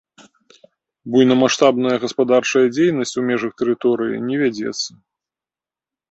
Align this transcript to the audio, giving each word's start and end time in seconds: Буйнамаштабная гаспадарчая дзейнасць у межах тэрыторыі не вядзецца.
Буйнамаштабная 1.15 1.97
гаспадарчая 2.05 2.63
дзейнасць 2.75 3.13
у 3.21 3.25
межах 3.29 3.53
тэрыторыі 3.59 4.17
не 4.31 4.39
вядзецца. 4.45 4.89